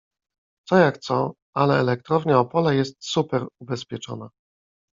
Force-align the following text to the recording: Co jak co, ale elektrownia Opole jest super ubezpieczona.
Co 0.67 0.75
jak 0.75 0.97
co, 0.97 1.33
ale 1.55 1.79
elektrownia 1.79 2.39
Opole 2.39 2.75
jest 2.75 3.05
super 3.05 3.45
ubezpieczona. 3.61 4.29